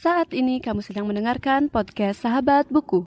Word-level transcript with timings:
Saat 0.00 0.32
ini 0.32 0.64
kamu 0.64 0.80
sedang 0.80 1.04
mendengarkan 1.04 1.68
podcast 1.68 2.24
Sahabat 2.24 2.64
Buku. 2.72 3.04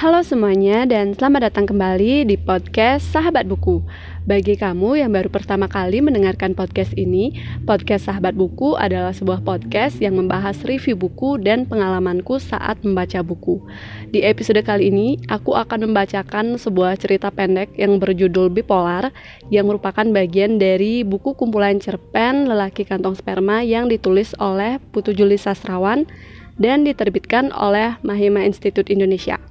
Halo 0.00 0.24
semuanya 0.24 0.88
dan 0.88 1.12
selamat 1.12 1.52
datang 1.52 1.68
kembali 1.68 2.24
di 2.24 2.40
podcast 2.40 3.04
Sahabat 3.12 3.44
Buku. 3.44 3.84
Bagi 4.24 4.56
kamu 4.56 4.96
yang 4.96 5.12
baru 5.12 5.28
pertama 5.28 5.68
kali 5.68 6.00
mendengarkan 6.00 6.56
podcast 6.56 6.96
ini, 6.96 7.36
podcast 7.68 8.08
Sahabat 8.08 8.32
Buku 8.32 8.80
adalah 8.80 9.12
sebuah 9.12 9.44
podcast 9.44 10.00
yang 10.00 10.16
membahas 10.16 10.56
review 10.64 10.96
buku 10.96 11.36
dan 11.44 11.68
pengalamanku 11.68 12.40
saat 12.40 12.80
membaca 12.80 13.20
buku. 13.20 13.60
Di 14.08 14.24
episode 14.24 14.64
kali 14.64 14.88
ini, 14.88 15.20
aku 15.28 15.52
akan 15.52 15.92
membacakan 15.92 16.56
sebuah 16.56 16.96
cerita 16.96 17.28
pendek 17.28 17.76
yang 17.76 18.00
berjudul 18.00 18.48
Bipolar 18.48 19.12
yang 19.52 19.68
merupakan 19.68 20.08
bagian 20.16 20.56
dari 20.56 21.04
buku 21.04 21.36
kumpulan 21.36 21.76
cerpen 21.76 22.48
Lelaki 22.48 22.88
Kantong 22.88 23.20
Sperma 23.20 23.60
yang 23.60 23.92
ditulis 23.92 24.32
oleh 24.40 24.80
Putu 24.96 25.12
Juli 25.12 25.36
Sastrawan 25.36 26.08
dan 26.56 26.88
diterbitkan 26.88 27.52
oleh 27.52 28.00
Mahima 28.00 28.48
Institute 28.48 28.88
Indonesia. 28.88 29.49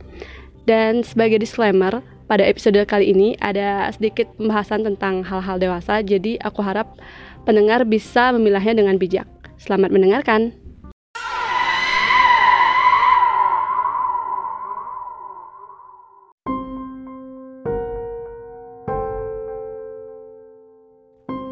Dan 0.68 1.04
sebagai 1.06 1.40
disclaimer, 1.40 2.04
pada 2.30 2.46
episode 2.46 2.78
kali 2.86 3.10
ini 3.10 3.34
ada 3.42 3.90
sedikit 3.90 4.30
pembahasan 4.38 4.86
tentang 4.86 5.26
hal-hal 5.26 5.58
dewasa, 5.58 6.06
jadi 6.06 6.38
aku 6.46 6.62
harap 6.62 6.94
pendengar 7.42 7.82
bisa 7.90 8.30
memilahnya 8.36 8.78
dengan 8.78 9.02
bijak. 9.02 9.26
Selamat 9.58 9.90
mendengarkan. 9.90 10.54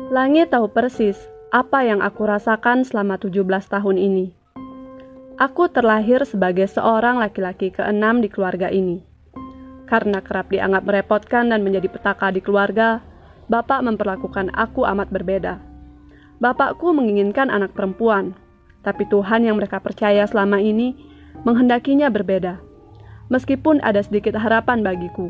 Langit 0.08 0.50
tahu 0.50 0.66
persis 0.72 1.18
apa 1.54 1.86
yang 1.86 2.02
aku 2.02 2.26
rasakan 2.26 2.82
selama 2.82 3.22
17 3.22 3.44
tahun 3.70 3.98
ini. 4.02 4.47
Aku 5.38 5.70
terlahir 5.70 6.26
sebagai 6.26 6.66
seorang 6.66 7.22
laki-laki 7.22 7.70
keenam 7.70 8.26
di 8.26 8.30
keluarga 8.30 8.74
ini. 8.74 9.06
Karena 9.86 10.18
kerap 10.18 10.50
dianggap 10.50 10.82
merepotkan 10.82 11.54
dan 11.54 11.62
menjadi 11.62 11.94
petaka 11.94 12.34
di 12.34 12.42
keluarga, 12.42 13.06
bapak 13.46 13.86
memperlakukan 13.86 14.50
aku 14.58 14.90
amat 14.90 15.14
berbeda. 15.14 15.62
Bapakku 16.42 16.90
menginginkan 16.90 17.54
anak 17.54 17.78
perempuan, 17.78 18.34
tapi 18.82 19.06
Tuhan 19.14 19.46
yang 19.46 19.62
mereka 19.62 19.78
percaya 19.78 20.26
selama 20.26 20.58
ini 20.58 20.98
menghendakinya 21.46 22.10
berbeda. 22.10 22.58
Meskipun 23.30 23.78
ada 23.86 24.02
sedikit 24.02 24.34
harapan 24.42 24.82
bagiku, 24.82 25.30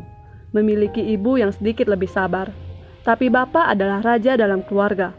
memiliki 0.56 1.04
ibu 1.04 1.36
yang 1.36 1.52
sedikit 1.52 1.84
lebih 1.84 2.08
sabar, 2.08 2.48
tapi 3.04 3.28
bapak 3.28 3.76
adalah 3.76 4.00
raja 4.00 4.40
dalam 4.40 4.64
keluarga. 4.64 5.12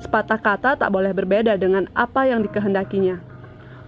Sepatah 0.00 0.40
kata 0.40 0.80
tak 0.80 0.88
boleh 0.88 1.12
berbeda 1.12 1.60
dengan 1.60 1.92
apa 1.92 2.24
yang 2.24 2.40
dikehendakinya. 2.40 3.29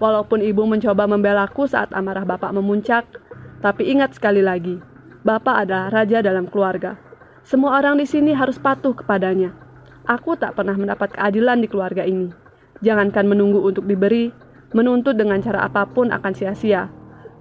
Walaupun 0.02 0.42
ibu 0.42 0.66
mencoba 0.66 1.06
membelaku 1.06 1.70
saat 1.70 1.94
amarah 1.94 2.26
bapak 2.26 2.50
memuncak, 2.50 3.06
tapi 3.62 3.86
ingat 3.86 4.18
sekali 4.18 4.42
lagi, 4.42 4.82
bapak 5.22 5.62
adalah 5.62 5.94
raja 5.94 6.18
dalam 6.18 6.50
keluarga. 6.50 6.98
Semua 7.46 7.78
orang 7.78 8.02
di 8.02 8.06
sini 8.10 8.34
harus 8.34 8.58
patuh 8.58 8.98
kepadanya. 8.98 9.54
Aku 10.10 10.34
tak 10.34 10.58
pernah 10.58 10.74
mendapat 10.74 11.14
keadilan 11.14 11.62
di 11.62 11.70
keluarga 11.70 12.02
ini. 12.02 12.34
Jangankan 12.82 13.30
menunggu 13.30 13.62
untuk 13.62 13.86
diberi, 13.86 14.34
menuntut 14.74 15.14
dengan 15.14 15.38
cara 15.38 15.70
apa 15.70 15.86
pun 15.86 16.10
akan 16.10 16.32
sia-sia. 16.34 16.90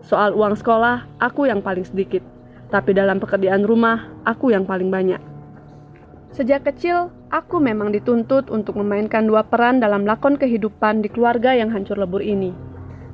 Soal 0.05 0.37
uang 0.37 0.53
sekolah, 0.53 1.17
aku 1.17 1.49
yang 1.49 1.65
paling 1.65 1.81
sedikit. 1.81 2.21
Tapi 2.69 2.93
dalam 2.93 3.17
pekerjaan 3.17 3.65
rumah, 3.65 4.05
aku 4.21 4.53
yang 4.53 4.69
paling 4.69 4.93
banyak. 4.93 5.30
Sejak 6.31 6.63
kecil, 6.63 7.11
Aku 7.31 7.63
memang 7.63 7.95
dituntut 7.95 8.51
untuk 8.51 8.75
memainkan 8.75 9.23
dua 9.23 9.47
peran 9.47 9.79
dalam 9.79 10.03
lakon 10.03 10.35
kehidupan 10.35 10.99
di 10.99 11.07
keluarga 11.07 11.55
yang 11.55 11.71
hancur 11.71 11.95
lebur 11.95 12.19
ini. 12.19 12.51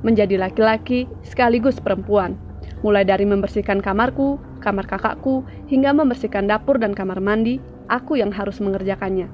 Menjadi 0.02 0.34
laki-laki 0.34 1.06
sekaligus 1.22 1.78
perempuan, 1.78 2.34
mulai 2.82 3.06
dari 3.06 3.22
membersihkan 3.22 3.78
kamarku, 3.78 4.42
kamar 4.58 4.90
kakakku, 4.90 5.46
hingga 5.70 5.94
membersihkan 5.94 6.50
dapur 6.50 6.82
dan 6.82 6.98
kamar 6.98 7.22
mandi, 7.22 7.62
aku 7.86 8.18
yang 8.18 8.34
harus 8.34 8.58
mengerjakannya. 8.58 9.30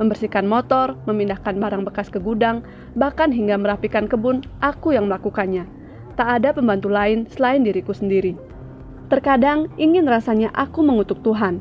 Membersihkan 0.00 0.48
motor, 0.48 0.96
memindahkan 1.04 1.60
barang 1.60 1.84
bekas 1.84 2.08
ke 2.08 2.16
gudang, 2.16 2.64
bahkan 2.96 3.28
hingga 3.28 3.60
merapikan 3.60 4.08
kebun, 4.08 4.40
aku 4.64 4.96
yang 4.96 5.12
melakukannya. 5.12 5.68
Tak 6.16 6.40
ada 6.40 6.56
pembantu 6.56 6.88
lain 6.88 7.28
selain 7.28 7.60
diriku 7.60 7.92
sendiri. 7.92 8.32
Terkadang 9.12 9.68
ingin 9.76 10.08
rasanya 10.08 10.48
aku 10.56 10.80
mengutuk 10.80 11.20
Tuhan, 11.20 11.60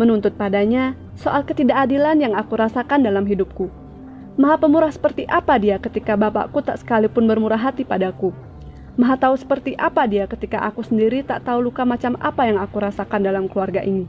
menuntut 0.00 0.32
padanya 0.36 0.96
soal 1.18 1.44
ketidakadilan 1.44 2.20
yang 2.20 2.34
aku 2.36 2.56
rasakan 2.56 3.04
dalam 3.04 3.28
hidupku. 3.28 3.68
Maha 4.40 4.56
pemurah 4.56 4.88
seperti 4.88 5.28
apa 5.28 5.60
dia 5.60 5.76
ketika 5.76 6.16
bapakku 6.16 6.64
tak 6.64 6.80
sekalipun 6.80 7.28
bermurah 7.28 7.60
hati 7.60 7.84
padaku. 7.84 8.32
Maha 8.96 9.16
tahu 9.16 9.36
seperti 9.36 9.76
apa 9.76 10.08
dia 10.08 10.24
ketika 10.24 10.60
aku 10.64 10.84
sendiri 10.84 11.20
tak 11.24 11.44
tahu 11.44 11.68
luka 11.68 11.84
macam 11.84 12.16
apa 12.20 12.48
yang 12.48 12.56
aku 12.60 12.80
rasakan 12.80 13.24
dalam 13.24 13.44
keluarga 13.48 13.84
ini. 13.84 14.08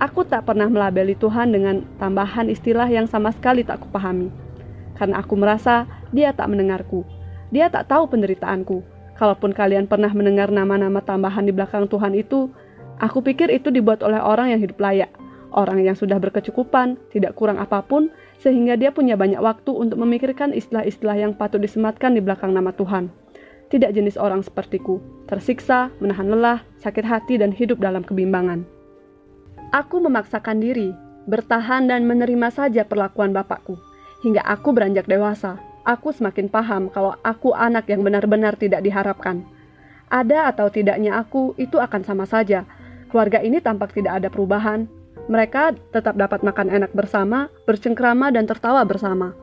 Aku 0.00 0.24
tak 0.24 0.48
pernah 0.48 0.70
melabeli 0.70 1.12
Tuhan 1.18 1.52
dengan 1.52 1.84
tambahan 2.00 2.48
istilah 2.48 2.88
yang 2.88 3.04
sama 3.04 3.34
sekali 3.36 3.66
tak 3.66 3.84
kupahami. 3.84 4.32
Karena 4.96 5.20
aku 5.20 5.36
merasa 5.36 5.84
dia 6.14 6.32
tak 6.32 6.48
mendengarku. 6.48 7.04
Dia 7.52 7.68
tak 7.68 7.90
tahu 7.90 8.08
penderitaanku. 8.08 8.80
Kalaupun 9.18 9.52
kalian 9.52 9.84
pernah 9.84 10.08
mendengar 10.14 10.48
nama-nama 10.48 11.04
tambahan 11.04 11.44
di 11.44 11.52
belakang 11.52 11.84
Tuhan 11.84 12.16
itu, 12.16 12.48
Aku 13.00 13.24
pikir 13.24 13.48
itu 13.48 13.72
dibuat 13.72 14.04
oleh 14.04 14.20
orang 14.20 14.52
yang 14.52 14.60
hidup 14.60 14.76
layak, 14.76 15.08
orang 15.56 15.80
yang 15.80 15.96
sudah 15.96 16.20
berkecukupan, 16.20 17.00
tidak 17.08 17.32
kurang 17.32 17.56
apa 17.56 17.80
pun, 17.80 18.12
sehingga 18.36 18.76
dia 18.76 18.92
punya 18.92 19.16
banyak 19.16 19.40
waktu 19.40 19.72
untuk 19.72 20.00
memikirkan 20.04 20.52
istilah-istilah 20.52 21.16
yang 21.16 21.32
patut 21.32 21.64
disematkan 21.64 22.12
di 22.12 22.20
belakang 22.20 22.52
nama 22.52 22.76
Tuhan. 22.76 23.08
Tidak 23.70 23.94
jenis 23.94 24.20
orang 24.20 24.42
sepertiku, 24.44 24.98
tersiksa, 25.30 25.88
menahan 26.02 26.28
lelah, 26.28 26.60
sakit 26.82 27.06
hati, 27.06 27.38
dan 27.40 27.54
hidup 27.54 27.78
dalam 27.78 28.02
kebimbangan. 28.02 28.66
Aku 29.70 30.02
memaksakan 30.02 30.58
diri, 30.58 30.90
bertahan 31.30 31.86
dan 31.86 32.02
menerima 32.04 32.50
saja 32.50 32.82
perlakuan 32.82 33.30
bapakku. 33.30 33.78
Hingga 34.26 34.42
aku 34.42 34.74
beranjak 34.74 35.06
dewasa, 35.06 35.56
aku 35.86 36.10
semakin 36.10 36.50
paham 36.50 36.90
kalau 36.90 37.14
aku 37.22 37.54
anak 37.54 37.86
yang 37.88 38.02
benar-benar 38.02 38.58
tidak 38.58 38.82
diharapkan. 38.82 39.46
Ada 40.10 40.50
atau 40.50 40.66
tidaknya 40.68 41.22
aku, 41.22 41.54
itu 41.54 41.78
akan 41.78 42.02
sama 42.02 42.26
saja, 42.26 42.66
Keluarga 43.10 43.42
ini 43.42 43.58
tampak 43.58 43.90
tidak 43.92 44.22
ada 44.22 44.28
perubahan. 44.30 44.86
Mereka 45.26 45.78
tetap 45.90 46.14
dapat 46.14 46.46
makan 46.46 46.70
enak 46.70 46.94
bersama, 46.94 47.50
bercengkrama, 47.66 48.30
dan 48.30 48.46
tertawa 48.46 48.86
bersama. 48.86 49.34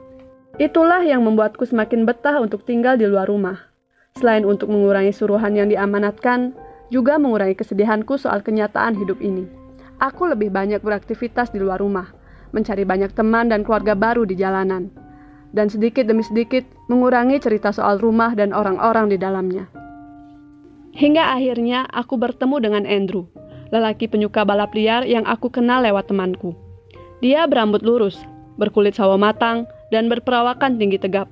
Itulah 0.57 1.03
yang 1.03 1.21
membuatku 1.27 1.67
semakin 1.67 2.07
betah 2.07 2.39
untuk 2.39 2.63
tinggal 2.63 2.95
di 2.95 3.05
luar 3.05 3.27
rumah. 3.27 3.69
Selain 4.17 4.41
untuk 4.47 4.73
mengurangi 4.73 5.13
suruhan 5.13 5.53
yang 5.53 5.69
diamanatkan, 5.69 6.55
juga 6.89 7.19
mengurangi 7.19 7.53
kesedihanku 7.53 8.15
soal 8.17 8.41
kenyataan 8.41 8.97
hidup 8.97 9.19
ini. 9.21 9.45
Aku 9.99 10.25
lebih 10.25 10.49
banyak 10.49 10.81
beraktivitas 10.81 11.51
di 11.53 11.61
luar 11.61 11.83
rumah, 11.83 12.09
mencari 12.55 12.87
banyak 12.87 13.13
teman 13.13 13.51
dan 13.51 13.61
keluarga 13.61 13.93
baru 13.93 14.23
di 14.23 14.33
jalanan, 14.39 14.89
dan 15.51 15.67
sedikit 15.67 16.07
demi 16.07 16.23
sedikit 16.23 16.63
mengurangi 16.87 17.37
cerita 17.37 17.69
soal 17.75 17.99
rumah 17.99 18.33
dan 18.33 18.55
orang-orang 18.55 19.11
di 19.11 19.17
dalamnya. 19.19 19.67
Hingga 20.97 21.37
akhirnya 21.37 21.85
aku 21.93 22.17
bertemu 22.17 22.55
dengan 22.57 22.83
Andrew, 22.89 23.29
lelaki 23.69 24.07
penyuka 24.07 24.43
balap 24.47 24.71
liar 24.73 25.03
yang 25.03 25.23
aku 25.27 25.51
kenal 25.51 25.83
lewat 25.83 26.07
temanku. 26.09 26.55
Dia 27.19 27.49
berambut 27.49 27.81
lurus, 27.81 28.21
berkulit 28.61 28.93
sawo 28.93 29.17
matang, 29.17 29.65
dan 29.89 30.11
berperawakan 30.11 30.77
tinggi 30.77 30.99
tegap. 31.01 31.25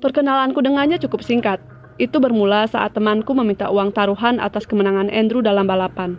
Perkenalanku 0.00 0.60
dengannya 0.64 0.96
cukup 0.96 1.20
singkat. 1.20 1.60
Itu 2.00 2.16
bermula 2.16 2.64
saat 2.64 2.96
temanku 2.96 3.36
meminta 3.36 3.68
uang 3.68 3.92
taruhan 3.92 4.40
atas 4.40 4.64
kemenangan 4.64 5.12
Andrew 5.12 5.44
dalam 5.44 5.68
balapan. 5.68 6.16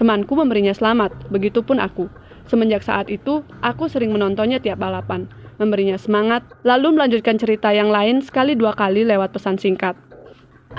Temanku 0.00 0.32
memberinya 0.32 0.72
selamat, 0.72 1.28
begitupun 1.28 1.76
aku. 1.76 2.08
Semenjak 2.48 2.80
saat 2.80 3.12
itu, 3.12 3.44
aku 3.60 3.86
sering 3.92 4.10
menontonnya 4.16 4.58
tiap 4.58 4.80
balapan, 4.80 5.28
memberinya 5.60 6.00
semangat, 6.00 6.42
lalu 6.64 6.96
melanjutkan 6.96 7.36
cerita 7.36 7.70
yang 7.70 7.92
lain 7.92 8.24
sekali 8.24 8.56
dua 8.56 8.72
kali 8.72 9.04
lewat 9.04 9.36
pesan 9.36 9.60
singkat. 9.60 9.94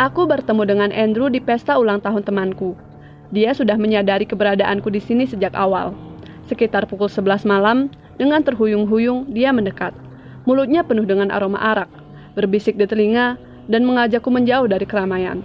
Aku 0.02 0.26
bertemu 0.26 0.66
dengan 0.66 0.90
Andrew 0.90 1.30
di 1.30 1.38
pesta 1.38 1.78
ulang 1.78 2.02
tahun 2.02 2.26
temanku. 2.26 2.74
Dia 3.32 3.56
sudah 3.56 3.80
menyadari 3.80 4.28
keberadaanku 4.28 4.90
di 4.92 5.00
sini 5.00 5.24
sejak 5.24 5.56
awal. 5.56 5.96
Sekitar 6.50 6.90
pukul 6.90 7.08
11 7.08 7.48
malam, 7.48 7.88
dengan 8.20 8.44
terhuyung-huyung, 8.44 9.32
dia 9.32 9.56
mendekat. 9.56 9.96
Mulutnya 10.44 10.84
penuh 10.84 11.08
dengan 11.08 11.32
aroma 11.32 11.58
arak, 11.62 11.90
berbisik 12.36 12.76
di 12.76 12.84
telinga, 12.84 13.40
dan 13.72 13.88
mengajakku 13.88 14.28
menjauh 14.28 14.68
dari 14.68 14.84
keramaian. 14.84 15.40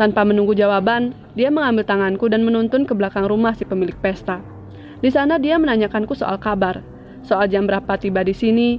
Tanpa 0.00 0.22
menunggu 0.24 0.54
jawaban, 0.54 1.12
dia 1.34 1.50
mengambil 1.50 1.84
tanganku 1.84 2.30
dan 2.30 2.46
menuntun 2.46 2.86
ke 2.86 2.94
belakang 2.94 3.26
rumah 3.26 3.52
si 3.52 3.66
pemilik 3.66 3.94
pesta. 3.98 4.40
Di 4.98 5.10
sana 5.10 5.36
dia 5.38 5.58
menanyakanku 5.58 6.14
soal 6.14 6.38
kabar, 6.38 6.80
soal 7.22 7.46
jam 7.50 7.66
berapa 7.66 7.98
tiba 7.98 8.24
di 8.24 8.32
sini, 8.32 8.78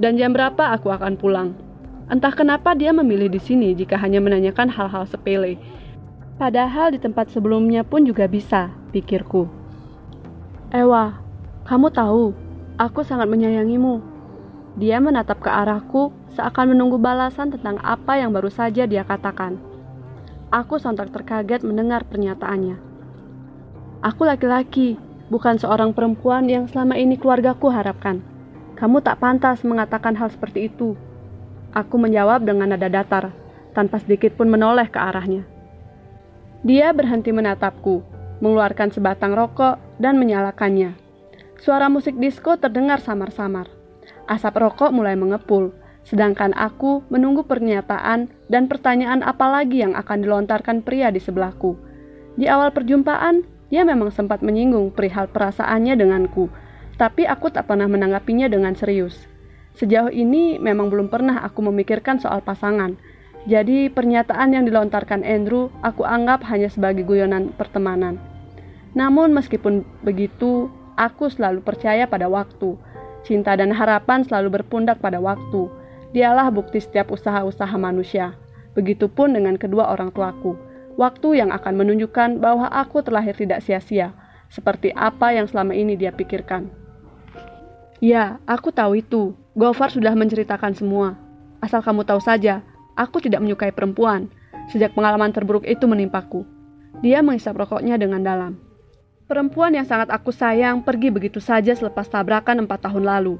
dan 0.00 0.16
jam 0.20 0.32
berapa 0.32 0.74
aku 0.76 0.92
akan 0.92 1.16
pulang. 1.16 1.56
Entah 2.06 2.30
kenapa 2.30 2.76
dia 2.76 2.94
memilih 2.94 3.26
di 3.32 3.40
sini 3.40 3.74
jika 3.74 3.98
hanya 3.98 4.22
menanyakan 4.22 4.70
hal-hal 4.70 5.08
sepele, 5.08 5.58
Padahal 6.36 6.92
di 6.92 7.00
tempat 7.00 7.32
sebelumnya 7.32 7.80
pun 7.80 8.04
juga 8.04 8.28
bisa, 8.28 8.68
pikirku. 8.92 9.48
Ewa, 10.68 11.16
kamu 11.64 11.88
tahu, 11.88 12.36
aku 12.76 13.00
sangat 13.00 13.24
menyayangimu. 13.32 14.04
Dia 14.76 15.00
menatap 15.00 15.40
ke 15.40 15.48
arahku 15.48 16.12
seakan 16.36 16.76
menunggu 16.76 17.00
balasan 17.00 17.48
tentang 17.48 17.80
apa 17.80 18.20
yang 18.20 18.36
baru 18.36 18.52
saja 18.52 18.84
dia 18.84 19.00
katakan. 19.08 19.56
Aku 20.52 20.76
sontak 20.76 21.08
terkaget 21.08 21.64
mendengar 21.64 22.04
pernyataannya. 22.04 22.76
Aku 24.04 24.28
laki-laki, 24.28 25.00
bukan 25.32 25.56
seorang 25.56 25.96
perempuan 25.96 26.52
yang 26.52 26.68
selama 26.68 27.00
ini 27.00 27.16
keluargaku 27.16 27.72
harapkan. 27.72 28.20
Kamu 28.76 29.00
tak 29.00 29.24
pantas 29.24 29.64
mengatakan 29.64 30.12
hal 30.20 30.28
seperti 30.28 30.68
itu. 30.68 31.00
Aku 31.72 31.96
menjawab 31.96 32.44
dengan 32.44 32.76
nada 32.76 32.92
datar, 32.92 33.32
tanpa 33.72 34.04
sedikit 34.04 34.36
pun 34.36 34.52
menoleh 34.52 34.92
ke 34.92 35.00
arahnya. 35.00 35.55
Dia 36.66 36.90
berhenti 36.90 37.30
menatapku, 37.30 38.02
mengeluarkan 38.42 38.90
sebatang 38.90 39.38
rokok, 39.38 39.78
dan 40.02 40.18
menyalakannya. 40.18 40.98
Suara 41.62 41.86
musik 41.86 42.18
disko 42.18 42.58
terdengar 42.58 42.98
samar-samar. 42.98 43.70
Asap 44.26 44.58
rokok 44.58 44.90
mulai 44.90 45.14
mengepul, 45.14 45.70
sedangkan 46.02 46.50
aku 46.58 47.06
menunggu 47.06 47.46
pernyataan 47.46 48.26
dan 48.50 48.66
pertanyaan 48.66 49.22
apa 49.22 49.46
lagi 49.46 49.78
yang 49.78 49.94
akan 49.94 50.26
dilontarkan 50.26 50.82
pria 50.82 51.14
di 51.14 51.22
sebelahku. 51.22 51.78
Di 52.34 52.50
awal 52.50 52.74
perjumpaan, 52.74 53.46
dia 53.70 53.86
memang 53.86 54.10
sempat 54.10 54.42
menyinggung 54.42 54.90
perihal 54.90 55.30
perasaannya 55.30 55.94
denganku, 55.94 56.50
tapi 56.98 57.30
aku 57.30 57.46
tak 57.54 57.70
pernah 57.70 57.86
menanggapinya 57.86 58.50
dengan 58.50 58.74
serius. 58.74 59.14
Sejauh 59.78 60.10
ini 60.10 60.58
memang 60.58 60.90
belum 60.90 61.14
pernah 61.14 61.46
aku 61.46 61.62
memikirkan 61.70 62.18
soal 62.18 62.42
pasangan. 62.42 62.98
Jadi 63.46 63.86
pernyataan 63.88 64.58
yang 64.58 64.66
dilontarkan 64.66 65.22
Andrew 65.22 65.70
aku 65.80 66.02
anggap 66.02 66.42
hanya 66.50 66.66
sebagai 66.66 67.06
guyonan 67.06 67.54
pertemanan. 67.54 68.18
Namun 68.98 69.30
meskipun 69.30 69.86
begitu, 70.02 70.66
aku 70.98 71.30
selalu 71.30 71.62
percaya 71.62 72.10
pada 72.10 72.26
waktu 72.26 72.74
Cinta 73.26 73.58
dan 73.58 73.74
harapan 73.74 74.22
selalu 74.22 74.62
berpundak 74.62 75.02
pada 75.02 75.18
waktu. 75.18 75.66
Dialah 76.14 76.46
bukti 76.54 76.78
setiap 76.78 77.10
usaha-usaha 77.10 77.74
manusia. 77.74 78.38
Begitupun 78.78 79.34
dengan 79.34 79.58
kedua 79.58 79.90
orang 79.90 80.14
tuaku. 80.14 80.54
Waktu 80.94 81.42
yang 81.42 81.50
akan 81.50 81.74
menunjukkan 81.74 82.38
bahwa 82.38 82.70
aku 82.70 83.02
terlahir 83.02 83.34
tidak 83.34 83.66
sia-sia, 83.66 84.14
seperti 84.46 84.94
apa 84.94 85.34
yang 85.34 85.50
selama 85.50 85.74
ini 85.74 85.98
dia 85.98 86.14
pikirkan. 86.14 86.70
Ya, 87.98 88.38
aku 88.46 88.70
tahu 88.70 89.02
itu. 89.02 89.34
Gofar 89.58 89.90
sudah 89.90 90.14
menceritakan 90.14 90.78
semua. 90.78 91.18
Asal 91.58 91.82
kamu 91.82 92.06
tahu 92.06 92.22
saja, 92.22 92.62
aku 92.96 93.22
tidak 93.22 93.44
menyukai 93.44 93.70
perempuan. 93.70 94.32
Sejak 94.72 94.96
pengalaman 94.96 95.30
terburuk 95.30 95.62
itu 95.62 95.86
menimpaku. 95.86 96.42
Dia 97.04 97.22
menghisap 97.22 97.54
rokoknya 97.54 98.00
dengan 98.00 98.24
dalam. 98.24 98.58
Perempuan 99.26 99.74
yang 99.74 99.86
sangat 99.86 100.10
aku 100.10 100.30
sayang 100.30 100.82
pergi 100.82 101.12
begitu 101.12 101.38
saja 101.38 101.74
selepas 101.76 102.06
tabrakan 102.08 102.66
empat 102.66 102.88
tahun 102.88 103.04
lalu. 103.04 103.36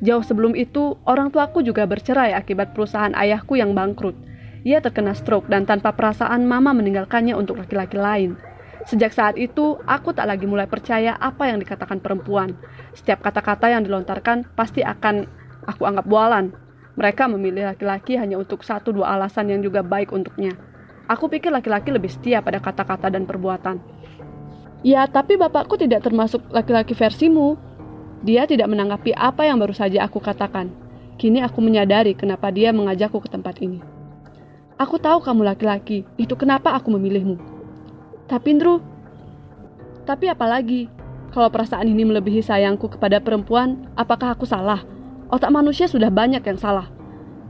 Jauh 0.00 0.24
sebelum 0.24 0.56
itu, 0.56 0.96
orang 1.04 1.28
tuaku 1.28 1.60
juga 1.60 1.84
bercerai 1.84 2.32
akibat 2.32 2.72
perusahaan 2.72 3.12
ayahku 3.12 3.56
yang 3.56 3.76
bangkrut. 3.76 4.16
Ia 4.64 4.80
terkena 4.80 5.16
stroke 5.16 5.48
dan 5.48 5.64
tanpa 5.64 5.92
perasaan 5.92 6.44
mama 6.44 6.72
meninggalkannya 6.76 7.32
untuk 7.32 7.60
laki-laki 7.60 7.96
lain. 7.96 8.36
Sejak 8.88 9.12
saat 9.12 9.36
itu, 9.36 9.76
aku 9.84 10.16
tak 10.16 10.24
lagi 10.28 10.48
mulai 10.48 10.64
percaya 10.64 11.16
apa 11.20 11.48
yang 11.48 11.60
dikatakan 11.60 12.00
perempuan. 12.00 12.56
Setiap 12.96 13.20
kata-kata 13.20 13.68
yang 13.70 13.84
dilontarkan 13.84 14.48
pasti 14.56 14.80
akan 14.80 15.28
aku 15.68 15.84
anggap 15.84 16.08
bualan. 16.08 16.52
Mereka 17.00 17.32
memilih 17.32 17.64
laki-laki 17.72 18.20
hanya 18.20 18.36
untuk 18.36 18.60
satu 18.60 18.92
dua 18.92 19.16
alasan 19.16 19.48
yang 19.48 19.64
juga 19.64 19.80
baik 19.80 20.12
untuknya. 20.12 20.52
Aku 21.08 21.32
pikir 21.32 21.48
laki-laki 21.48 21.88
lebih 21.88 22.12
setia 22.12 22.44
pada 22.44 22.60
kata-kata 22.60 23.08
dan 23.08 23.24
perbuatan. 23.24 23.80
Ya, 24.84 25.08
tapi 25.08 25.40
bapakku 25.40 25.80
tidak 25.80 26.04
termasuk 26.04 26.44
laki-laki 26.52 26.92
versimu. 26.92 27.56
Dia 28.20 28.44
tidak 28.44 28.68
menanggapi 28.68 29.16
apa 29.16 29.48
yang 29.48 29.56
baru 29.56 29.72
saja 29.72 30.04
aku 30.04 30.20
katakan. 30.20 30.68
Kini 31.16 31.40
aku 31.40 31.64
menyadari 31.64 32.12
kenapa 32.12 32.52
dia 32.52 32.68
mengajakku 32.68 33.24
ke 33.24 33.32
tempat 33.32 33.64
ini. 33.64 33.80
Aku 34.76 35.00
tahu 35.00 35.24
kamu 35.24 35.44
laki-laki, 35.56 36.04
itu 36.20 36.36
kenapa 36.36 36.76
aku 36.76 36.92
memilihmu. 36.92 37.40
Tapi 38.28 38.60
Ndru, 38.60 38.80
tapi 40.04 40.28
apalagi? 40.28 40.88
Kalau 41.30 41.48
perasaan 41.48 41.86
ini 41.88 42.04
melebihi 42.04 42.44
sayangku 42.44 42.92
kepada 42.92 43.20
perempuan, 43.24 43.88
apakah 43.96 44.36
aku 44.36 44.44
salah? 44.44 44.82
Otak 45.30 45.54
manusia 45.54 45.86
sudah 45.86 46.10
banyak 46.10 46.42
yang 46.42 46.58
salah. 46.58 46.90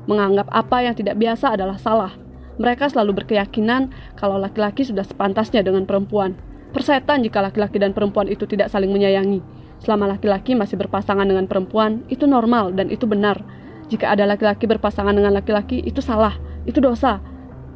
Menganggap 0.05 0.53
apa 0.53 0.85
yang 0.85 0.93
tidak 0.93 1.17
biasa 1.17 1.57
adalah 1.57 1.81
salah. 1.81 2.13
Mereka 2.61 2.93
selalu 2.93 3.25
berkeyakinan 3.25 3.89
kalau 4.21 4.37
laki-laki 4.37 4.85
sudah 4.85 5.01
sepantasnya 5.01 5.65
dengan 5.65 5.89
perempuan. 5.89 6.37
Persetan 6.77 7.25
jika 7.25 7.41
laki-laki 7.41 7.81
dan 7.81 7.97
perempuan 7.97 8.29
itu 8.29 8.45
tidak 8.45 8.69
saling 8.69 8.93
menyayangi. 8.93 9.41
Selama 9.81 10.13
laki-laki 10.13 10.53
masih 10.53 10.77
berpasangan 10.77 11.25
dengan 11.25 11.49
perempuan, 11.49 12.05
itu 12.13 12.29
normal 12.29 12.77
dan 12.77 12.93
itu 12.93 13.09
benar. 13.09 13.41
Jika 13.89 14.13
ada 14.13 14.29
laki-laki 14.29 14.69
berpasangan 14.69 15.17
dengan 15.17 15.33
laki-laki, 15.33 15.81
itu 15.81 16.05
salah, 16.05 16.37
itu 16.69 16.85
dosa, 16.85 17.25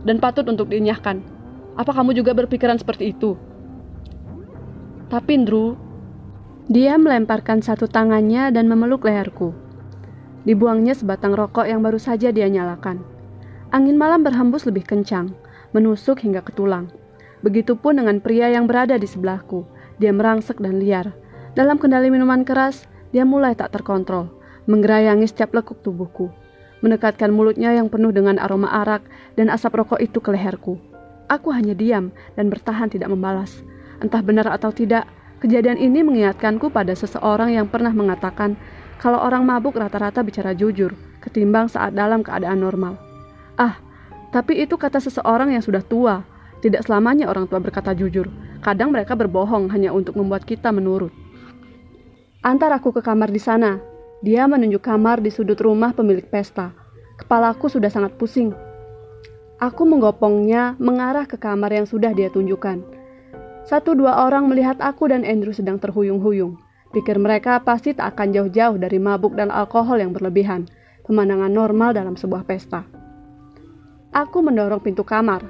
dan 0.05 0.21
patut 0.21 0.45
untuk 0.45 0.69
dinyahkan. 0.69 1.25
Apa 1.81 1.97
kamu 1.97 2.13
juga 2.13 2.37
berpikiran 2.37 2.77
seperti 2.77 3.17
itu? 3.17 3.41
Tapi 5.09 5.33
Ndru, 5.43 5.81
dia 6.69 7.01
melemparkan 7.01 7.65
satu 7.65 7.89
tangannya 7.89 8.53
dan 8.53 8.69
memeluk 8.69 9.09
leherku. 9.09 9.64
Dibuangnya 10.45 10.93
sebatang 10.93 11.33
rokok 11.33 11.65
yang 11.65 11.81
baru 11.81 11.97
saja 11.97 12.29
dia 12.29 12.49
nyalakan. 12.49 13.01
Angin 13.73 13.97
malam 13.97 14.21
berhembus 14.21 14.69
lebih 14.69 14.85
kencang, 14.85 15.33
menusuk 15.73 16.21
hingga 16.21 16.45
ke 16.45 16.53
tulang. 16.53 16.93
Begitupun 17.41 18.01
dengan 18.01 18.21
pria 18.21 18.53
yang 18.53 18.69
berada 18.69 18.97
di 19.01 19.09
sebelahku. 19.09 19.65
Dia 19.97 20.13
merangsek 20.13 20.61
dan 20.61 20.81
liar. 20.81 21.17
Dalam 21.57 21.81
kendali 21.81 22.11
minuman 22.11 22.45
keras, 22.45 22.85
dia 23.15 23.23
mulai 23.23 23.55
tak 23.55 23.71
terkontrol, 23.73 24.27
menggerayangi 24.67 25.25
setiap 25.25 25.55
lekuk 25.55 25.81
tubuhku. 25.81 26.29
Mendekatkan 26.83 27.33
mulutnya 27.33 27.73
yang 27.73 27.89
penuh 27.89 28.13
dengan 28.13 28.37
aroma 28.37 28.69
arak 28.85 29.07
dan 29.41 29.49
asap 29.49 29.81
rokok 29.81 30.03
itu 30.03 30.19
ke 30.21 30.35
leherku. 30.35 30.77
Aku 31.33 31.49
hanya 31.55 31.73
diam 31.73 32.13
dan 32.37 32.53
bertahan 32.53 32.93
tidak 32.93 33.09
membalas. 33.09 33.65
Entah 34.05 34.21
benar 34.21 34.51
atau 34.51 34.69
tidak, 34.75 35.09
kejadian 35.41 35.81
ini 35.81 36.05
mengingatkanku 36.05 36.69
pada 36.69 36.93
seseorang 36.93 37.55
yang 37.57 37.71
pernah 37.71 37.95
mengatakan 37.95 38.59
kalau 38.99 39.21
orang 39.21 39.45
mabuk 39.45 39.77
rata-rata 39.77 40.23
bicara 40.25 40.55
jujur, 40.57 40.95
ketimbang 41.21 41.71
saat 41.71 41.93
dalam 41.97 42.21
keadaan 42.21 42.61
normal. 42.61 42.99
Ah, 43.57 43.79
tapi 44.35 44.59
itu 44.61 44.75
kata 44.75 44.99
seseorang 44.99 45.55
yang 45.55 45.63
sudah 45.63 45.83
tua, 45.85 46.27
tidak 46.65 46.83
selamanya 46.89 47.29
orang 47.29 47.45
tua 47.45 47.61
berkata 47.61 47.93
jujur. 47.93 48.27
Kadang 48.65 48.97
mereka 48.97 49.13
berbohong 49.13 49.69
hanya 49.69 49.93
untuk 49.93 50.17
membuat 50.17 50.49
kita 50.49 50.73
menurut. 50.73 51.13
Antar 52.41 52.73
aku 52.73 52.97
ke 52.97 53.05
kamar 53.05 53.29
di 53.29 53.37
sana. 53.37 53.77
Dia 54.25 54.49
menunjuk 54.49 54.81
kamar 54.81 55.21
di 55.21 55.29
sudut 55.29 55.61
rumah 55.61 55.93
pemilik 55.93 56.25
pesta. 56.25 56.73
Kepalaku 57.21 57.69
sudah 57.69 57.93
sangat 57.93 58.17
pusing. 58.17 58.57
Aku 59.61 59.85
menggopongnya 59.85 60.81
mengarah 60.81 61.29
ke 61.29 61.37
kamar 61.37 61.77
yang 61.77 61.85
sudah 61.85 62.17
dia 62.17 62.33
tunjukkan. 62.33 62.81
Satu 63.69 63.93
dua 63.93 64.25
orang 64.25 64.49
melihat 64.49 64.81
aku 64.81 65.13
dan 65.13 65.29
Andrew 65.29 65.53
sedang 65.53 65.77
terhuyung-huyung. 65.77 66.57
Pikir 66.95 67.19
mereka 67.19 67.59
pasti 67.67 67.91
tak 67.91 68.15
akan 68.15 68.31
jauh-jauh 68.31 68.79
dari 68.79 69.03
mabuk 69.03 69.35
dan 69.35 69.51
alkohol 69.51 69.99
yang 69.99 70.15
berlebihan. 70.15 70.71
Pemandangan 71.05 71.51
normal 71.51 71.91
dalam 71.93 72.15
sebuah 72.15 72.47
pesta. 72.47 72.87
Aku 74.15 74.41
mendorong 74.41 74.79
pintu 74.79 75.03
kamar, 75.03 75.43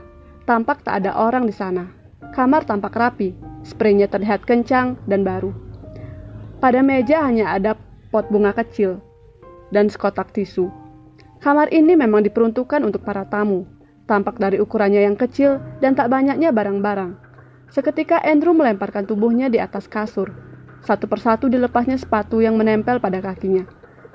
Tampak 0.45 0.85
tak 0.85 1.01
ada 1.01 1.17
orang 1.17 1.49
di 1.49 1.57
sana. 1.57 1.89
Kamar 2.37 2.69
tampak 2.69 2.93
rapi, 2.93 3.33
spraynya 3.65 4.13
terlihat 4.13 4.45
kencang 4.45 5.01
dan 5.09 5.25
baru. 5.25 5.57
Pada 6.61 6.85
meja 6.85 7.25
hanya 7.25 7.57
ada 7.57 7.81
pot 8.13 8.29
bunga 8.29 8.53
kecil 8.53 9.01
dan 9.73 9.89
sekotak 9.89 10.37
tisu. 10.37 10.69
Kamar 11.41 11.73
ini 11.73 11.97
memang 11.97 12.29
diperuntukkan 12.29 12.85
untuk 12.85 13.09
para 13.09 13.25
tamu. 13.25 13.65
Tampak 14.05 14.37
dari 14.37 14.61
ukurannya 14.61 15.01
yang 15.01 15.17
kecil 15.17 15.65
dan 15.81 15.97
tak 15.97 16.13
banyaknya 16.13 16.53
barang-barang. 16.53 17.17
Seketika 17.73 18.21
Andrew 18.21 18.53
melemparkan 18.53 19.09
tubuhnya 19.09 19.49
di 19.49 19.57
atas 19.57 19.89
kasur. 19.89 20.44
Satu 20.85 21.09
persatu 21.09 21.49
dilepasnya 21.49 21.97
sepatu 21.97 22.45
yang 22.45 22.61
menempel 22.61 23.01
pada 23.01 23.25
kakinya. 23.25 23.65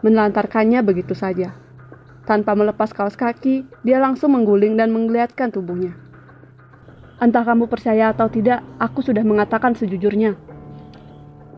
Menelantarkannya 0.05 0.85
begitu 0.85 1.17
saja. 1.17 1.57
Tanpa 2.29 2.53
melepas 2.53 2.93
kaos 2.93 3.17
kaki, 3.17 3.65
dia 3.81 3.97
langsung 3.97 4.37
mengguling 4.37 4.77
dan 4.77 4.93
menggeliatkan 4.93 5.49
tubuhnya. 5.49 5.97
Entah 7.17 7.41
kamu 7.41 7.65
percaya 7.65 8.13
atau 8.13 8.29
tidak, 8.29 8.61
aku 8.77 9.01
sudah 9.01 9.25
mengatakan 9.25 9.73
sejujurnya. 9.73 10.37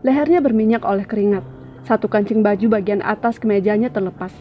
Lehernya 0.00 0.40
berminyak 0.40 0.80
oleh 0.82 1.04
keringat. 1.04 1.44
Satu 1.84 2.08
kancing 2.08 2.40
baju 2.40 2.80
bagian 2.80 3.04
atas 3.04 3.36
kemejanya 3.36 3.92
terlepas. 3.92 4.32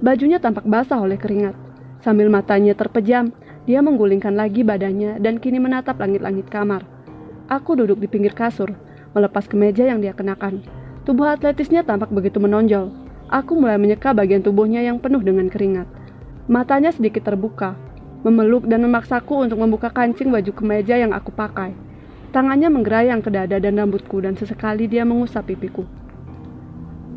Bajunya 0.00 0.40
tampak 0.40 0.64
basah 0.64 1.04
oleh 1.04 1.20
keringat. 1.20 1.52
Sambil 2.00 2.32
matanya 2.32 2.72
terpejam, 2.72 3.28
dia 3.68 3.84
menggulingkan 3.84 4.32
lagi 4.32 4.64
badannya 4.64 5.20
dan 5.20 5.36
kini 5.36 5.60
menatap 5.60 6.00
langit-langit 6.00 6.48
kamar. 6.48 6.80
Aku 7.52 7.76
duduk 7.76 8.00
di 8.00 8.08
pinggir 8.08 8.32
kasur, 8.32 8.72
melepas 9.18 9.50
kemeja 9.50 9.90
yang 9.90 9.98
dia 9.98 10.14
kenakan. 10.14 10.62
Tubuh 11.02 11.34
atletisnya 11.34 11.82
tampak 11.82 12.14
begitu 12.14 12.38
menonjol. 12.38 12.94
Aku 13.26 13.58
mulai 13.58 13.76
menyeka 13.76 14.14
bagian 14.14 14.40
tubuhnya 14.40 14.80
yang 14.80 15.02
penuh 15.02 15.20
dengan 15.20 15.50
keringat. 15.50 15.90
Matanya 16.46 16.94
sedikit 16.94 17.26
terbuka, 17.26 17.76
memeluk 18.22 18.64
dan 18.70 18.86
memaksaku 18.86 19.44
untuk 19.44 19.58
membuka 19.60 19.90
kancing 19.92 20.32
baju 20.32 20.48
kemeja 20.54 20.96
yang 20.96 21.12
aku 21.12 21.34
pakai. 21.34 21.74
Tangannya 22.32 22.70
menggerayang 22.70 23.20
ke 23.20 23.32
dada 23.32 23.58
dan 23.58 23.76
rambutku 23.76 24.20
dan 24.22 24.38
sesekali 24.38 24.84
dia 24.84 25.02
mengusap 25.04 25.48
pipiku. 25.48 25.84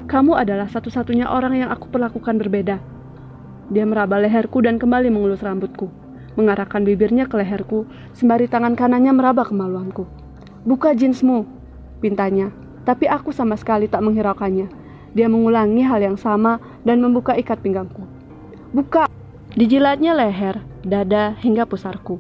Kamu 0.08 0.36
adalah 0.36 0.68
satu-satunya 0.68 1.32
orang 1.32 1.64
yang 1.64 1.70
aku 1.72 1.88
perlakukan 1.88 2.36
berbeda. 2.36 2.80
Dia 3.72 3.86
meraba 3.88 4.20
leherku 4.20 4.60
dan 4.60 4.76
kembali 4.76 5.08
mengelus 5.08 5.40
rambutku, 5.40 5.88
mengarahkan 6.36 6.84
bibirnya 6.84 7.28
ke 7.28 7.40
leherku, 7.40 7.88
sembari 8.12 8.52
tangan 8.52 8.76
kanannya 8.76 9.16
meraba 9.16 9.48
kemaluanku. 9.48 10.04
Buka 10.68 10.92
jeansmu, 10.92 11.48
pintanya, 12.02 12.50
tapi 12.82 13.06
aku 13.06 13.30
sama 13.30 13.54
sekali 13.54 13.86
tak 13.86 14.02
menghiraukannya. 14.02 14.68
Dia 15.14 15.30
mengulangi 15.30 15.86
hal 15.86 16.02
yang 16.02 16.18
sama 16.18 16.58
dan 16.82 16.98
membuka 16.98 17.38
ikat 17.38 17.62
pinggangku. 17.62 18.02
Buka! 18.74 19.06
Dijilatnya 19.54 20.16
leher, 20.16 20.64
dada, 20.82 21.36
hingga 21.44 21.68
pusarku. 21.68 22.18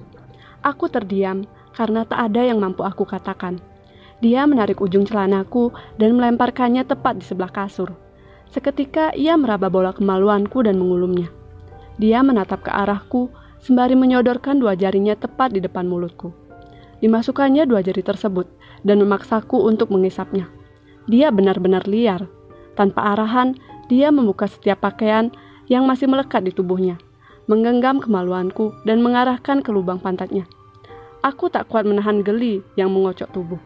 Aku 0.61 0.91
terdiam 0.91 1.47
karena 1.73 2.05
tak 2.05 2.29
ada 2.29 2.43
yang 2.43 2.59
mampu 2.59 2.83
aku 2.83 3.07
katakan. 3.07 3.57
Dia 4.21 4.45
menarik 4.45 4.77
ujung 4.77 5.07
celanaku 5.07 5.73
dan 5.97 6.13
melemparkannya 6.13 6.85
tepat 6.85 7.17
di 7.17 7.25
sebelah 7.25 7.49
kasur. 7.49 7.95
Seketika 8.51 9.15
ia 9.15 9.33
meraba 9.39 9.71
bola 9.71 9.95
kemaluanku 9.95 10.61
dan 10.61 10.77
mengulumnya. 10.77 11.31
Dia 11.97 12.21
menatap 12.21 12.67
ke 12.67 12.71
arahku 12.75 13.31
sembari 13.63 13.95
menyodorkan 13.95 14.59
dua 14.59 14.75
jarinya 14.75 15.15
tepat 15.15 15.55
di 15.55 15.63
depan 15.63 15.87
mulutku. 15.87 16.35
Dimasukkannya 17.01 17.65
dua 17.65 17.81
jari 17.81 18.05
tersebut 18.05 18.45
dan 18.85 19.01
memaksaku 19.01 19.57
untuk 19.57 19.89
mengisapnya. 19.89 20.45
Dia 21.09 21.33
benar-benar 21.33 21.89
liar. 21.89 22.29
Tanpa 22.77 23.17
arahan, 23.17 23.57
dia 23.91 24.13
membuka 24.13 24.47
setiap 24.47 24.85
pakaian 24.85 25.33
yang 25.67 25.83
masih 25.89 26.07
melekat 26.07 26.45
di 26.45 26.53
tubuhnya, 26.55 26.95
menggenggam 27.49 27.99
kemaluanku 27.99 28.71
dan 28.87 29.03
mengarahkan 29.03 29.59
ke 29.59 29.69
lubang 29.73 29.99
pantatnya. 29.99 30.47
Aku 31.21 31.51
tak 31.51 31.67
kuat 31.67 31.83
menahan 31.83 32.23
geli 32.23 32.63
yang 32.79 32.89
mengocok 32.93 33.29
tubuh. 33.33 33.61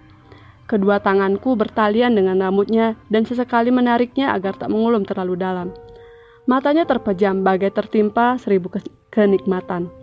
Kedua 0.66 0.98
tanganku 0.98 1.54
bertalian 1.54 2.18
dengan 2.18 2.42
rambutnya 2.42 2.98
dan 3.14 3.22
sesekali 3.22 3.70
menariknya 3.70 4.34
agar 4.34 4.58
tak 4.58 4.74
mengulum 4.74 5.06
terlalu 5.06 5.38
dalam. 5.38 5.70
Matanya 6.50 6.90
terpejam 6.90 7.46
bagai 7.46 7.70
tertimpa 7.70 8.42
seribu 8.42 8.74
kenikmatan. 9.14 9.94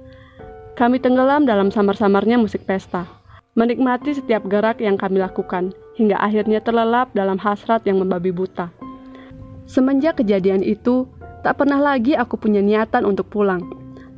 Kami 0.78 1.02
tenggelam 1.02 1.44
dalam 1.44 1.74
samar-samarnya 1.74 2.38
musik 2.38 2.62
pesta, 2.62 3.04
menikmati 3.52 4.16
setiap 4.16 4.48
gerak 4.48 4.80
yang 4.80 4.96
kami 4.96 5.20
lakukan, 5.20 5.76
hingga 6.00 6.16
akhirnya 6.16 6.64
terlelap 6.64 7.12
dalam 7.12 7.36
hasrat 7.36 7.84
yang 7.84 8.00
membabi 8.00 8.32
buta. 8.32 8.72
Semenjak 9.68 10.20
kejadian 10.20 10.64
itu, 10.64 11.04
tak 11.44 11.60
pernah 11.60 11.78
lagi 11.78 12.16
aku 12.16 12.40
punya 12.40 12.64
niatan 12.64 13.04
untuk 13.04 13.28
pulang. 13.28 13.60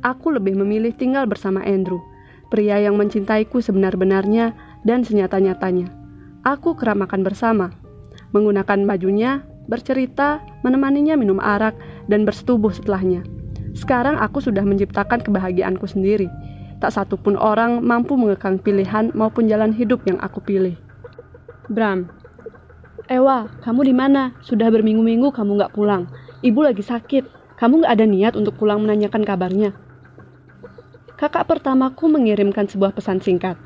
Aku 0.05 0.31
lebih 0.31 0.55
memilih 0.55 0.93
tinggal 0.95 1.25
bersama 1.25 1.65
Andrew, 1.65 1.99
pria 2.47 2.79
yang 2.79 2.95
mencintaiku 2.95 3.59
sebenar-benarnya 3.59 4.53
dan 4.85 5.01
senyata-nyatanya. 5.01 5.89
Aku 6.45 6.77
kerap 6.77 6.95
makan 7.01 7.25
bersama, 7.25 7.73
menggunakan 8.31 8.85
bajunya, 8.85 9.41
bercerita, 9.65 10.39
menemaninya 10.61 11.17
minum 11.17 11.41
arak, 11.41 11.73
dan 12.05 12.23
bersetubuh 12.23 12.69
setelahnya. 12.69 13.25
Sekarang 13.75 14.15
aku 14.21 14.39
sudah 14.39 14.61
menciptakan 14.61 15.19
kebahagiaanku 15.25 15.89
sendiri. 15.89 16.29
Tak 16.85 16.93
satupun 16.93 17.33
orang 17.33 17.81
mampu 17.81 18.13
mengekang 18.13 18.61
pilihan 18.61 19.09
maupun 19.17 19.49
jalan 19.49 19.73
hidup 19.73 20.05
yang 20.05 20.21
aku 20.21 20.37
pilih. 20.37 20.77
Bram, 21.65 22.13
Ewa, 23.09 23.49
kamu 23.65 23.89
di 23.89 23.93
mana? 23.97 24.37
Sudah 24.45 24.69
berminggu-minggu 24.69 25.33
kamu 25.33 25.57
nggak 25.57 25.73
pulang. 25.73 26.05
Ibu 26.45 26.61
lagi 26.61 26.85
sakit. 26.85 27.57
Kamu 27.57 27.81
nggak 27.81 27.89
ada 27.89 28.05
niat 28.05 28.37
untuk 28.37 28.61
pulang 28.61 28.85
menanyakan 28.85 29.25
kabarnya. 29.25 29.73
Kakak 31.17 31.49
pertamaku 31.49 32.05
mengirimkan 32.05 32.69
sebuah 32.69 32.93
pesan 32.93 33.17
singkat. 33.17 33.57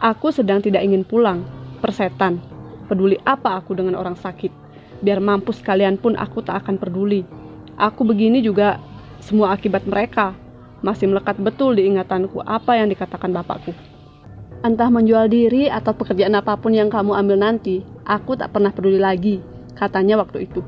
Aku 0.00 0.32
sedang 0.32 0.64
tidak 0.64 0.80
ingin 0.80 1.04
pulang. 1.04 1.44
Persetan. 1.84 2.40
Peduli 2.88 3.20
apa 3.28 3.60
aku 3.60 3.76
dengan 3.76 4.00
orang 4.00 4.16
sakit? 4.16 4.48
Biar 5.04 5.20
mampus 5.20 5.60
kalian 5.60 6.00
pun 6.00 6.16
aku 6.16 6.40
tak 6.40 6.64
akan 6.64 6.80
peduli. 6.80 7.20
Aku 7.76 8.08
begini 8.08 8.40
juga 8.40 8.80
semua 9.20 9.52
akibat 9.52 9.84
mereka. 9.84 10.32
Masih 10.82 11.06
melekat 11.06 11.38
betul 11.38 11.78
di 11.78 11.86
ingatanku 11.86 12.42
apa 12.42 12.74
yang 12.74 12.90
dikatakan 12.90 13.30
bapakku. 13.30 13.70
Entah 14.62 14.90
menjual 14.90 15.26
diri 15.26 15.66
atau 15.66 15.94
pekerjaan 15.94 16.38
apa 16.38 16.54
pun 16.58 16.70
yang 16.74 16.90
kamu 16.90 17.18
ambil 17.18 17.38
nanti, 17.38 17.82
aku 18.06 18.38
tak 18.38 18.54
pernah 18.54 18.70
peduli 18.70 18.98
lagi, 18.98 19.42
katanya 19.74 20.18
waktu 20.18 20.46
itu. 20.46 20.62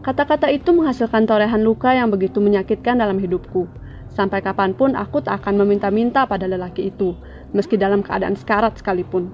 Kata-kata 0.00 0.48
itu 0.48 0.72
menghasilkan 0.72 1.28
torehan 1.28 1.60
luka 1.60 1.92
yang 1.92 2.08
begitu 2.08 2.40
menyakitkan 2.40 3.00
dalam 3.00 3.20
hidupku. 3.20 3.68
Sampai 4.12 4.44
kapan 4.44 4.76
pun 4.76 4.92
aku 4.92 5.24
tak 5.24 5.40
akan 5.40 5.64
meminta-minta 5.64 6.28
pada 6.28 6.44
lelaki 6.44 6.92
itu, 6.92 7.16
meski 7.56 7.80
dalam 7.80 8.04
keadaan 8.04 8.36
sekarat 8.36 8.76
sekalipun. 8.76 9.32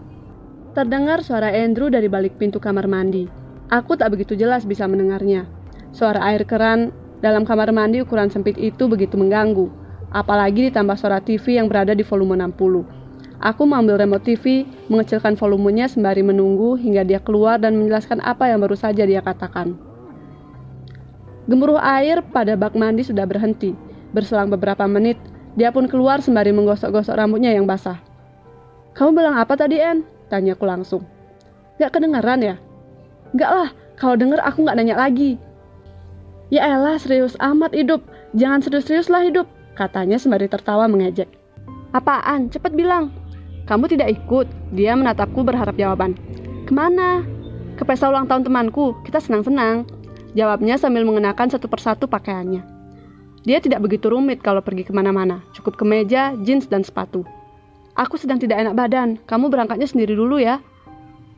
Terdengar 0.77 1.27
suara 1.27 1.51
Andrew 1.51 1.91
dari 1.91 2.07
balik 2.07 2.39
pintu 2.39 2.63
kamar 2.63 2.87
mandi. 2.87 3.27
Aku 3.73 3.99
tak 3.99 4.15
begitu 4.15 4.39
jelas 4.39 4.63
bisa 4.69 4.87
mendengarnya. 4.87 5.51
Suara 5.91 6.23
air 6.31 6.45
keran 6.45 6.93
dalam 7.19 7.43
kamar 7.43 7.75
mandi 7.75 8.03
ukuran 8.03 8.31
sempit 8.31 8.55
itu 8.59 8.87
begitu 8.87 9.19
mengganggu, 9.19 9.67
apalagi 10.15 10.71
ditambah 10.71 10.95
suara 10.95 11.19
TV 11.19 11.59
yang 11.59 11.67
berada 11.67 11.93
di 11.93 12.07
volume 12.07 12.39
60. 12.39 12.99
Aku 13.39 13.63
mengambil 13.71 14.03
remote 14.03 14.27
TV, 14.27 14.67
mengecilkan 14.91 15.39
volumenya 15.39 15.87
sembari 15.87 16.27
menunggu 16.27 16.75
hingga 16.75 17.07
dia 17.07 17.23
keluar 17.23 17.63
dan 17.63 17.79
menjelaskan 17.79 18.19
apa 18.19 18.51
yang 18.51 18.59
baru 18.59 18.75
saja 18.75 19.07
dia 19.07 19.23
katakan. 19.23 19.79
Gemuruh 21.47 21.79
air 21.79 22.21
pada 22.35 22.59
bak 22.59 22.75
mandi 22.75 23.07
sudah 23.07 23.25
berhenti. 23.25 23.73
Berselang 24.11 24.51
beberapa 24.51 24.85
menit, 24.91 25.17
dia 25.55 25.71
pun 25.71 25.87
keluar 25.87 26.19
sembari 26.19 26.51
menggosok-gosok 26.51 27.15
rambutnya 27.15 27.55
yang 27.55 27.65
basah. 27.65 28.03
Kamu 28.99 29.15
bilang 29.15 29.39
apa 29.39 29.55
tadi, 29.55 29.79
En? 29.79 30.03
Tanyaku 30.27 30.67
langsung. 30.67 31.07
Gak 31.79 31.95
kedengeran 31.95 32.43
ya? 32.43 32.57
Gak 33.39 33.51
lah, 33.55 33.71
kalau 33.95 34.19
denger 34.19 34.43
aku 34.43 34.67
gak 34.67 34.75
nanya 34.75 34.99
lagi. 34.99 35.39
Ya 36.49 36.65
elah, 36.65 36.97
serius 36.97 37.37
amat 37.41 37.77
hidup. 37.77 38.01
Jangan 38.33 38.65
serius-serius 38.65 39.13
lah 39.13 39.25
hidup, 39.25 39.45
katanya 39.77 40.17
sembari 40.17 40.49
tertawa 40.49 40.89
mengejek. 40.89 41.29
Apaan? 41.93 42.49
Cepet 42.49 42.73
bilang. 42.73 43.13
Kamu 43.69 43.85
tidak 43.85 44.17
ikut. 44.17 44.49
Dia 44.73 44.97
menatapku 44.97 45.45
berharap 45.45 45.77
jawaban. 45.77 46.17
Ke 46.65 46.73
mana? 46.73 47.21
Ke 47.77 47.85
pesta 47.85 48.09
ulang 48.09 48.25
tahun 48.25 48.49
temanku, 48.49 48.97
kita 49.05 49.21
senang-senang. 49.21 49.85
Jawabnya 50.33 50.81
sambil 50.81 51.05
mengenakan 51.05 51.53
satu 51.53 51.69
persatu 51.69 52.09
pakaiannya. 52.09 52.65
Dia 53.45 53.61
tidak 53.61 53.85
begitu 53.85 54.09
rumit 54.09 54.41
kalau 54.41 54.61
pergi 54.61 54.85
ke 54.89 54.93
mana-mana, 54.93 55.41
cukup 55.57 55.81
kemeja, 55.81 56.37
jeans, 56.45 56.69
dan 56.69 56.85
sepatu. 56.85 57.25
Aku 57.97 58.21
sedang 58.21 58.37
tidak 58.37 58.61
enak 58.61 58.77
badan, 58.77 59.17
kamu 59.25 59.49
berangkatnya 59.49 59.89
sendiri 59.89 60.13
dulu 60.13 60.37
ya. 60.37 60.61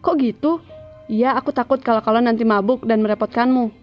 Kok 0.03 0.15
gitu? 0.19 0.59
Iya, 1.07 1.35
aku 1.35 1.55
takut 1.55 1.83
kalau-kalau 1.83 2.19
nanti 2.23 2.43
mabuk 2.43 2.83
dan 2.87 3.03
merepotkanmu. 3.03 3.80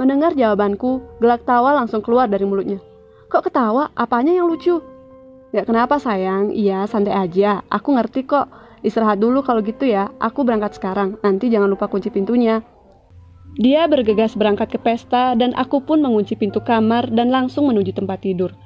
Mendengar 0.00 0.32
jawabanku, 0.32 1.20
gelak 1.20 1.44
tawa 1.44 1.76
langsung 1.76 2.00
keluar 2.00 2.24
dari 2.24 2.48
mulutnya. 2.48 2.80
Kok 3.28 3.52
ketawa? 3.52 3.92
Apanya 3.92 4.32
yang 4.32 4.48
lucu? 4.48 4.80
Gak 5.52 5.68
kenapa 5.68 6.00
sayang, 6.00 6.56
iya 6.56 6.88
santai 6.88 7.12
aja. 7.12 7.60
Aku 7.68 7.92
ngerti 7.92 8.24
kok. 8.24 8.48
Istirahat 8.80 9.20
dulu 9.20 9.44
kalau 9.44 9.60
gitu 9.60 9.84
ya. 9.84 10.08
Aku 10.16 10.40
berangkat 10.40 10.80
sekarang. 10.80 11.20
Nanti 11.20 11.52
jangan 11.52 11.68
lupa 11.68 11.84
kunci 11.84 12.08
pintunya. 12.08 12.64
Dia 13.60 13.84
bergegas 13.92 14.40
berangkat 14.40 14.72
ke 14.72 14.80
pesta 14.80 15.36
dan 15.36 15.52
aku 15.52 15.84
pun 15.84 16.00
mengunci 16.00 16.32
pintu 16.32 16.64
kamar 16.64 17.12
dan 17.12 17.28
langsung 17.28 17.68
menuju 17.68 17.92
tempat 17.92 18.24
tidur. 18.24 18.56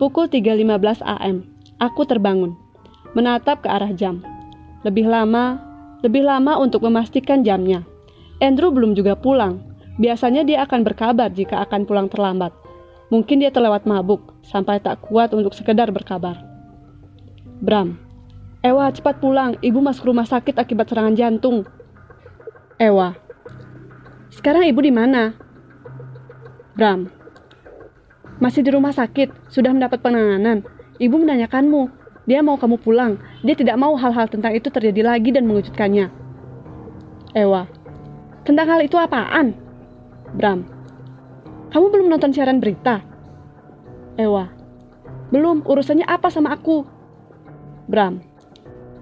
Pukul 0.00 0.32
3.15 0.32 1.04
AM. 1.04 1.44
Aku 1.84 2.08
terbangun, 2.08 2.56
menatap 3.12 3.60
ke 3.60 3.68
arah 3.68 3.92
jam. 3.92 4.24
Lebih 4.88 5.04
lama, 5.04 5.60
lebih 6.00 6.24
lama 6.24 6.56
untuk 6.56 6.80
memastikan 6.88 7.44
jamnya. 7.44 7.84
Andrew 8.40 8.72
belum 8.72 8.96
juga 8.96 9.12
pulang. 9.20 9.75
Biasanya 9.96 10.44
dia 10.44 10.60
akan 10.64 10.84
berkabar 10.84 11.32
jika 11.32 11.64
akan 11.64 11.88
pulang 11.88 12.08
terlambat. 12.12 12.52
Mungkin 13.08 13.40
dia 13.40 13.54
terlewat 13.54 13.86
mabuk, 13.86 14.34
sampai 14.44 14.82
tak 14.82 15.00
kuat 15.06 15.32
untuk 15.32 15.54
sekedar 15.54 15.88
berkabar. 15.94 16.42
Bram, 17.62 17.96
Ewa 18.66 18.90
cepat 18.90 19.22
pulang, 19.22 19.54
ibu 19.62 19.78
masuk 19.78 20.10
rumah 20.10 20.26
sakit 20.26 20.58
akibat 20.58 20.90
serangan 20.90 21.14
jantung. 21.14 21.62
Ewa, 22.82 23.14
sekarang 24.34 24.66
ibu 24.66 24.82
di 24.82 24.90
mana? 24.90 25.38
Bram, 26.74 27.06
masih 28.42 28.66
di 28.66 28.74
rumah 28.74 28.92
sakit, 28.92 29.48
sudah 29.48 29.72
mendapat 29.72 30.02
penanganan. 30.02 30.66
Ibu 31.00 31.14
menanyakanmu, 31.14 31.88
dia 32.26 32.42
mau 32.42 32.58
kamu 32.58 32.76
pulang. 32.82 33.22
Dia 33.46 33.54
tidak 33.54 33.78
mau 33.78 33.94
hal-hal 33.94 34.26
tentang 34.26 34.52
itu 34.52 34.66
terjadi 34.66 35.14
lagi 35.14 35.30
dan 35.30 35.46
mengejutkannya. 35.46 36.10
Ewa, 37.38 37.70
tentang 38.42 38.66
hal 38.66 38.80
itu 38.82 38.98
apaan? 38.98 39.65
Bram, 40.36 40.68
kamu 41.72 41.86
belum 41.88 42.06
nonton 42.12 42.30
siaran 42.36 42.60
berita? 42.60 43.00
Ewa, 44.20 44.52
belum. 45.32 45.64
Urusannya 45.64 46.04
apa 46.04 46.28
sama 46.28 46.52
aku? 46.52 46.84
Bram, 47.88 48.20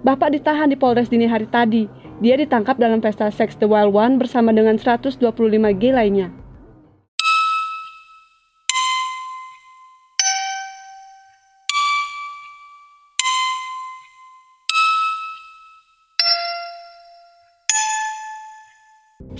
Bapak 0.05 0.37
ditahan 0.37 0.69
di 0.69 0.77
Polres 0.77 1.09
dini 1.09 1.25
hari 1.25 1.49
tadi. 1.49 1.89
Dia 2.21 2.37
ditangkap 2.37 2.77
dalam 2.77 3.01
pesta 3.01 3.25
seks 3.33 3.57
The 3.57 3.65
Wild 3.65 3.89
One 3.89 4.21
bersama 4.21 4.53
dengan 4.53 4.77
125G 4.77 5.83
lainnya. 5.89 6.29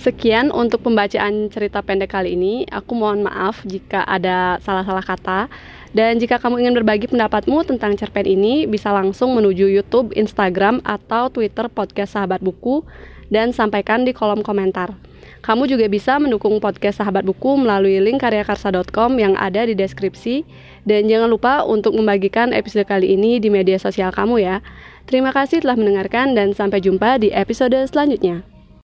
Sekian 0.06 0.54
untuk 0.54 0.86
pembacaan 0.86 1.50
cerita 1.50 1.82
pendek 1.82 2.14
kali 2.14 2.38
ini. 2.38 2.62
Aku 2.70 2.94
mohon 2.94 3.26
maaf 3.26 3.66
jika 3.66 4.06
ada 4.06 4.54
salah-salah 4.62 5.02
kata. 5.02 5.50
Dan 5.90 6.22
jika 6.22 6.38
kamu 6.38 6.62
ingin 6.62 6.78
berbagi 6.78 7.10
pendapatmu 7.10 7.66
tentang 7.66 7.98
cerpen 7.98 8.22
ini, 8.22 8.70
bisa 8.70 8.94
langsung 8.94 9.34
menuju 9.34 9.66
YouTube, 9.66 10.14
Instagram, 10.14 10.78
atau 10.86 11.26
Twitter 11.26 11.66
podcast 11.66 12.14
Sahabat 12.14 12.38
Buku 12.38 12.86
dan 13.34 13.50
sampaikan 13.50 14.06
di 14.06 14.14
kolom 14.14 14.46
komentar. 14.46 14.94
Kamu 15.42 15.66
juga 15.66 15.90
bisa 15.90 16.22
mendukung 16.22 16.62
podcast 16.62 17.02
Sahabat 17.02 17.26
Buku 17.26 17.58
melalui 17.58 17.98
link 17.98 18.22
karyakarsa.com 18.22 19.10
yang 19.18 19.34
ada 19.34 19.66
di 19.66 19.74
deskripsi. 19.74 20.46
Dan 20.86 21.10
jangan 21.10 21.26
lupa 21.26 21.66
untuk 21.66 21.98
membagikan 21.98 22.54
episode 22.54 22.86
kali 22.86 23.18
ini 23.18 23.42
di 23.42 23.50
media 23.50 23.82
sosial 23.82 24.14
kamu 24.14 24.38
ya. 24.38 24.62
Terima 25.10 25.34
kasih 25.34 25.66
telah 25.66 25.74
mendengarkan 25.74 26.38
dan 26.38 26.54
sampai 26.54 26.78
jumpa 26.78 27.18
di 27.18 27.34
episode 27.34 27.74
selanjutnya. 27.90 28.55